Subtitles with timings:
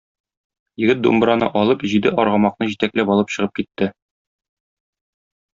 [0.83, 3.93] Егет думбраны алып, җиде аргамакны җитәкләп алып чыгып китте.